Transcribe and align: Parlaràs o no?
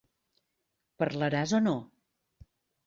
Parlaràs 1.03 1.55
o 1.59 1.61
no? 1.69 1.77